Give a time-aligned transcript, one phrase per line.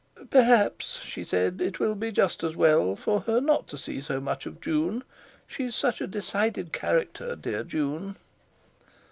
[0.31, 4.19] "Perhaps," she said, "it will be just as well for her not to see so
[4.19, 5.03] much of June.
[5.45, 8.15] She's such a decided character, dear June!"